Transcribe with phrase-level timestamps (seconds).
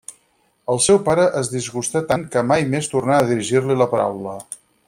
[0.75, 4.39] El seu pare es disgustà tant que mai més tornà a dirigir-li la paraula.